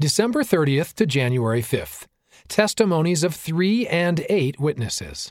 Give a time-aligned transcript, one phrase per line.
[0.00, 2.06] December 30th to January 5th.
[2.48, 5.30] Testimonies of three and eight witnesses.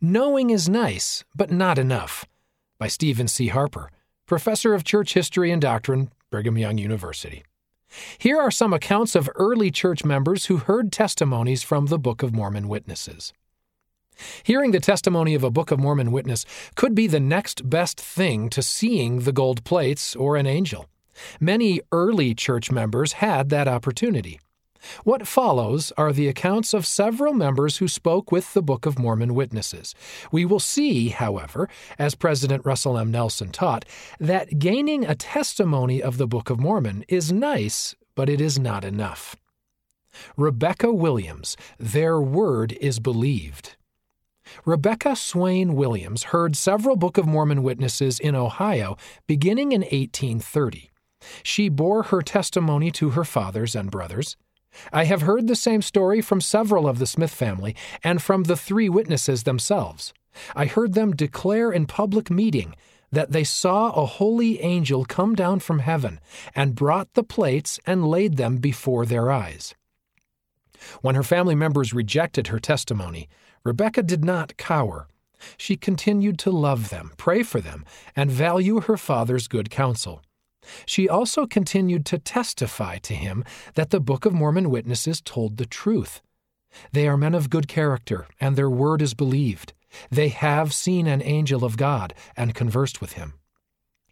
[0.00, 2.24] Knowing is nice, but not enough.
[2.78, 3.48] By Stephen C.
[3.48, 3.90] Harper,
[4.24, 7.44] Professor of Church History and Doctrine, Brigham Young University.
[8.16, 12.32] Here are some accounts of early church members who heard testimonies from the Book of
[12.32, 13.34] Mormon witnesses.
[14.44, 18.48] Hearing the testimony of a Book of Mormon witness could be the next best thing
[18.48, 20.88] to seeing the gold plates or an angel.
[21.40, 24.40] Many early church members had that opportunity.
[25.04, 29.34] What follows are the accounts of several members who spoke with the Book of Mormon
[29.34, 29.94] witnesses.
[30.30, 33.10] We will see, however, as President Russell M.
[33.10, 33.84] Nelson taught,
[34.20, 38.84] that gaining a testimony of the Book of Mormon is nice, but it is not
[38.84, 39.36] enough.
[40.36, 43.76] Rebecca Williams, their word is believed.
[44.64, 48.96] Rebecca Swain Williams heard several Book of Mormon witnesses in Ohio
[49.26, 50.90] beginning in 1830.
[51.42, 54.36] She bore her testimony to her fathers and brothers.
[54.92, 58.56] I have heard the same story from several of the Smith family and from the
[58.56, 60.12] three witnesses themselves.
[60.56, 62.74] I heard them declare in public meeting
[63.12, 66.18] that they saw a holy angel come down from heaven
[66.54, 69.74] and brought the plates and laid them before their eyes.
[71.00, 73.28] When her family members rejected her testimony,
[73.62, 75.06] Rebecca did not cower.
[75.56, 77.84] She continued to love them, pray for them,
[78.16, 80.22] and value her father's good counsel.
[80.86, 85.66] She also continued to testify to him that the Book of Mormon witnesses told the
[85.66, 86.22] truth.
[86.92, 89.72] They are men of good character, and their word is believed.
[90.10, 93.34] They have seen an angel of God and conversed with him.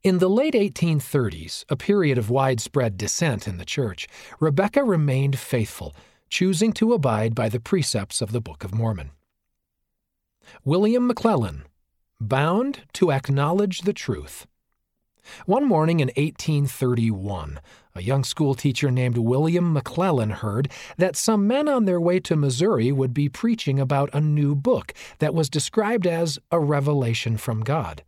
[0.03, 4.09] In the late 1830s, a period of widespread dissent in the church,
[4.41, 5.95] Rebecca remained faithful,
[6.29, 9.11] choosing to abide by the precepts of the Book of Mormon.
[10.65, 11.63] William McLellin,
[12.21, 14.47] bound to acknowledge the truth.
[15.47, 17.61] One morning in 1831,
[17.95, 22.93] a young schoolteacher named William McLellin heard that some men on their way to Missouri
[22.93, 28.03] would be preaching about a new book that was described as a revelation from God.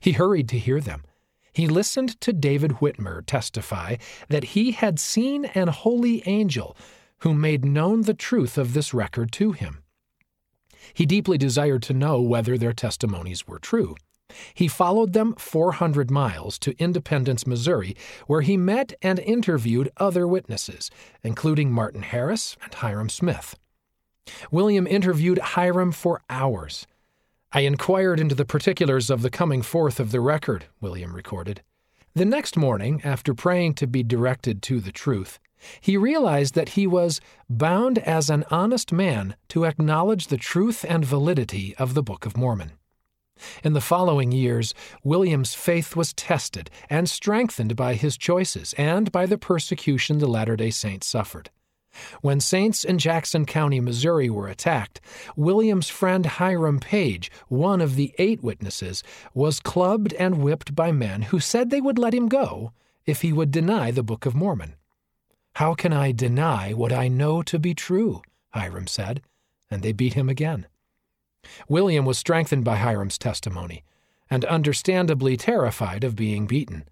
[0.00, 1.04] He hurried to hear them.
[1.52, 3.96] He listened to David Whitmer testify
[4.28, 6.76] that he had seen an holy angel
[7.20, 9.82] who made known the truth of this record to him.
[10.92, 13.96] He deeply desired to know whether their testimonies were true.
[14.54, 20.90] He followed them 400 miles to Independence, Missouri, where he met and interviewed other witnesses,
[21.22, 23.56] including Martin Harris and Hyrum Smith.
[24.50, 26.86] William interviewed Hyrum for hours.
[27.52, 31.62] I inquired into the particulars of the coming forth of the record, William recorded.
[32.14, 35.38] The next morning, after praying to be directed to the truth,
[35.80, 41.04] he realized that he was bound as an honest man to acknowledge the truth and
[41.04, 42.72] validity of the Book of Mormon.
[43.62, 44.74] In the following years,
[45.04, 50.56] William's faith was tested and strengthened by his choices and by the persecution the Latter
[50.56, 51.50] day Saints suffered.
[52.20, 55.00] When saints in Jackson County, Missouri were attacked,
[55.34, 59.02] William's friend Hiram Page, one of the eight witnesses,
[59.34, 62.72] was clubbed and whipped by men who said they would let him go
[63.06, 64.74] if he would deny the Book of Mormon.
[65.54, 68.20] How can I deny what I know to be true?
[68.52, 69.22] Hiram said,
[69.70, 70.66] and they beat him again.
[71.68, 73.84] William was strengthened by Hiram's testimony,
[74.30, 76.84] and understandably terrified of being beaten.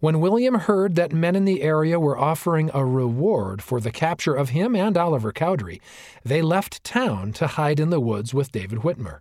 [0.00, 4.34] When William heard that men in the area were offering a reward for the capture
[4.34, 5.80] of him and Oliver Cowdery,
[6.24, 9.20] they left town to hide in the woods with David Whitmer.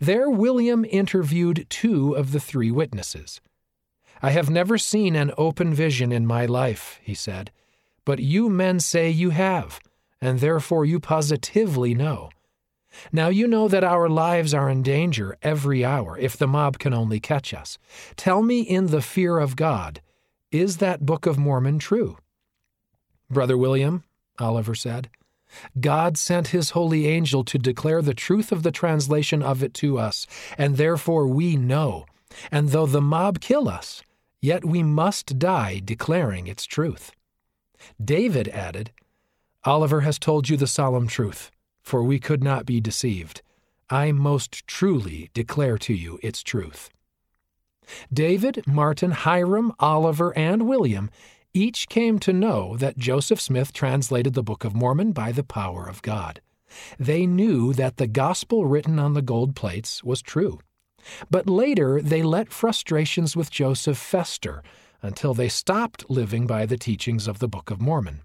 [0.00, 3.40] There, William interviewed two of the three witnesses.
[4.22, 7.50] I have never seen an open vision in my life, he said,
[8.04, 9.80] but you men say you have,
[10.20, 12.30] and therefore you positively know.
[13.12, 16.94] Now you know that our lives are in danger every hour if the mob can
[16.94, 17.78] only catch us.
[18.16, 20.00] Tell me in the fear of God,
[20.50, 22.18] is that Book of Mormon true?
[23.30, 24.04] Brother William,
[24.38, 25.10] Oliver said,
[25.78, 29.98] God sent his holy angel to declare the truth of the translation of it to
[29.98, 30.26] us,
[30.58, 32.06] and therefore we know.
[32.50, 34.02] And though the mob kill us,
[34.40, 37.12] yet we must die declaring its truth.
[38.02, 38.90] David added,
[39.64, 41.50] Oliver has told you the solemn truth
[41.86, 43.42] for we could not be deceived.
[43.88, 46.90] I most truly declare to you its truth.
[48.12, 51.10] David, Martin, Hiram, Oliver, and William
[51.54, 55.88] each came to know that Joseph Smith translated the Book of Mormon by the power
[55.88, 56.40] of God.
[56.98, 60.58] They knew that the gospel written on the gold plates was true.
[61.30, 64.64] But later they let frustrations with Joseph fester
[65.02, 68.22] until they stopped living by the teachings of the Book of Mormon.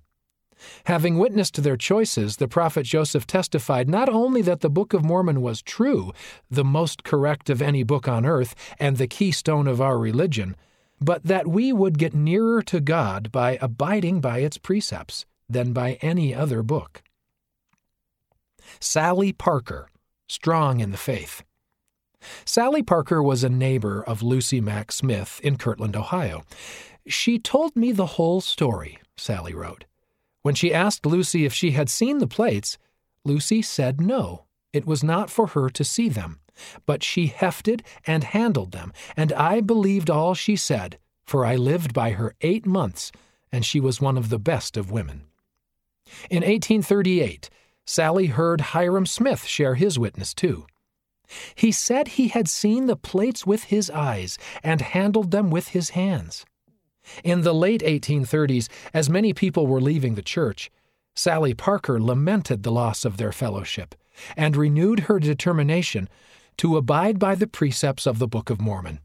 [0.86, 5.42] Having witnessed their choices, the prophet Joseph testified not only that the Book of Mormon
[5.42, 6.12] was true,
[6.50, 10.56] the most correct of any book on earth, and the keystone of our religion,
[11.00, 15.26] but that we would get nearer to God by abiding by its precepts.
[15.52, 17.04] than by any other book.
[18.80, 19.90] Sally Parker,
[20.28, 21.44] strong in the faith.
[22.46, 26.44] Sally Parker was a neighbor of Lucy Mack Smith in Kirtland, Ohio.
[27.08, 29.86] She told me the whole story, Sally wrote.
[30.42, 32.78] When she asked Lucy if she had seen the plates,
[33.24, 36.40] Lucy said no, it was not for her to see them.
[36.86, 41.94] But she hefted and handled them, and I believed all she said, for I lived
[41.94, 43.12] by her eight months,
[43.52, 45.24] and she was one of the best of women.
[46.30, 47.50] In 1838,
[47.86, 50.66] Sally heard Hyrum Smith share his witness too.
[51.56, 55.92] He said he had seen the plates with his eyes and handled them with his
[55.92, 56.46] hands.
[57.24, 60.72] In the late 1830s, as many people were leaving the church,
[61.16, 63.96] Sally Parker lamented the loss of their fellowship
[64.38, 66.10] and renewed her determination
[66.58, 69.00] to abide by the precepts of the Book of Mormon.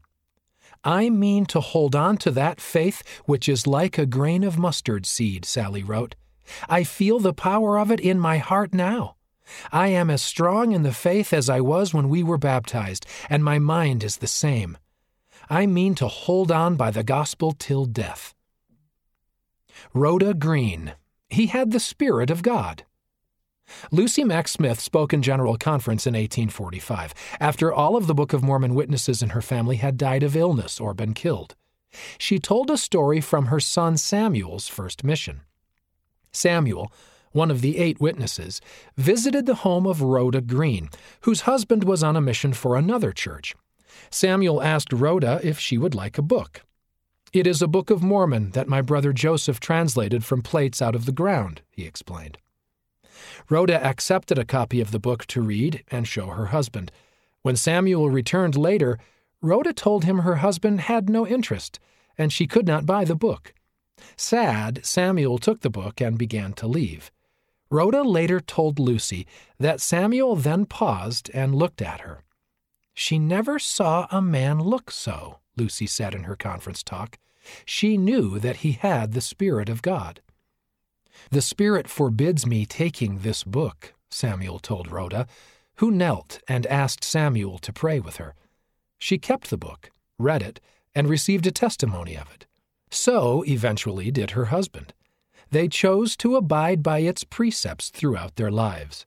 [0.83, 5.05] I mean to hold on to that faith which is like a grain of mustard
[5.05, 6.15] seed, Sally wrote.
[6.69, 9.15] I feel the power of it in my heart now.
[9.71, 13.43] I am as strong in the faith as I was when we were baptized, and
[13.43, 14.77] my mind is the same.
[15.49, 18.33] I mean to hold on by the gospel till death.
[19.93, 20.93] Rhoda Greene.
[21.29, 22.83] He had the Spirit of God.
[23.91, 28.43] Lucy Mack Smith spoke in General Conference in 1845, after all of the Book of
[28.43, 31.55] Mormon witnesses in her family had died of illness or been killed.
[32.17, 35.41] She told a story from her son Samuel's first mission.
[36.31, 36.91] Samuel,
[37.31, 38.61] one of the eight witnesses,
[38.95, 40.89] visited the home of Rhoda Greene,
[41.21, 43.55] whose husband was on a mission for another church.
[44.09, 46.61] Samuel asked Rhoda if she would like a book.
[47.33, 51.05] It is a Book of Mormon that my brother Joseph translated from plates out of
[51.05, 52.37] the ground, he explained.
[53.49, 56.91] Rhoda accepted a copy of the book to read and show her husband.
[57.41, 58.97] When Samuel returned later,
[59.41, 61.79] Rhoda told him her husband had no interest,
[62.17, 63.53] and she could not buy the book.
[64.15, 67.11] Sad, Samuel took the book and began to leave.
[67.69, 69.27] Rhoda later told Lucy
[69.59, 72.23] that Samuel then paused and looked at her.
[72.99, 77.19] She never saw a man look so, Lucy said in her conference talk.
[77.63, 80.19] She knew that he had the Spirit of God.
[81.29, 85.27] The Spirit forbids me taking this book, Samuel told Rhoda,
[85.75, 88.33] who knelt and asked Samuel to pray with her.
[88.97, 90.59] She kept the book, read it,
[90.95, 92.47] and received a testimony of it.
[92.89, 94.95] So, eventually, did her husband.
[95.51, 99.05] They chose to abide by its precepts throughout their lives.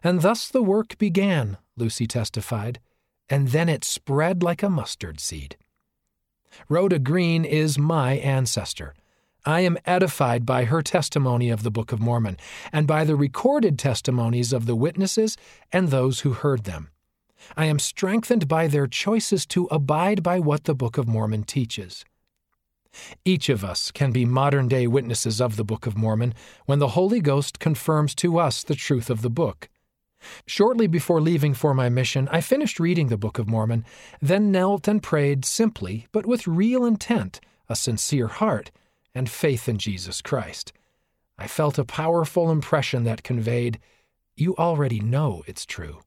[0.00, 2.78] And thus the work began, Lucy testified,
[3.30, 5.56] and then it spread like a mustard seed.
[6.68, 8.94] Rhoda Greene is my ancestor.
[9.46, 12.36] I am edified by her testimony of the Book of Mormon,
[12.72, 15.38] and by the recorded testimonies of the witnesses
[15.72, 16.90] and those who heard them.
[17.56, 22.04] I am strengthened by their choices to abide by what the Book of Mormon teaches.
[23.24, 26.34] Each of us can be modern day witnesses of the Book of Mormon
[26.66, 29.68] when the Holy Ghost confirms to us the truth of the book.
[30.46, 33.84] Shortly before leaving for my mission, I finished reading the Book of Mormon,
[34.20, 38.70] then knelt and prayed simply, but with real intent, a sincere heart,
[39.14, 40.72] and faith in Jesus Christ.
[41.38, 43.78] I felt a powerful impression that conveyed,
[44.36, 46.00] You already know it's true.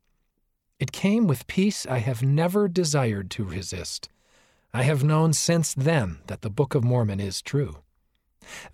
[0.79, 4.09] It came with peace I have never desired to resist.
[4.73, 7.77] I have known since then that the Book of Mormon is true.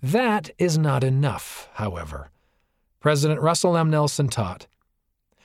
[0.02, 2.30] That is not enough, however.
[3.00, 3.90] President Russell M.
[3.90, 4.66] Nelson taught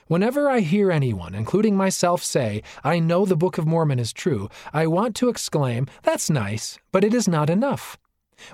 [0.08, 4.48] Whenever I hear anyone, including myself, say, I know the Book of Mormon is true,
[4.72, 7.98] I want to exclaim, That's nice, but it is not enough.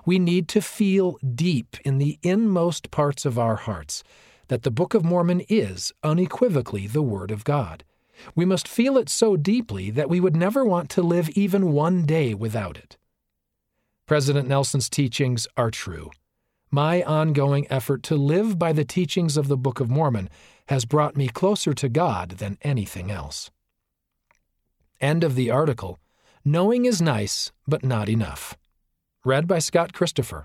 [0.06, 4.02] We need to feel deep in the inmost parts of our hearts
[4.48, 7.84] that the Book of Mormon is unequivocally the Word of God.
[8.34, 12.06] We must feel it so deeply that we would never want to live even one
[12.06, 12.96] day without it.
[14.06, 16.10] President Nelson's teachings are true.
[16.70, 20.30] My ongoing effort to live by the teachings of the Book of Mormon
[20.68, 23.50] has brought me closer to God than anything else.
[25.00, 25.98] End of the article.
[26.44, 28.56] Knowing is nice, but not enough.
[29.24, 30.44] Read by Scott Christopher.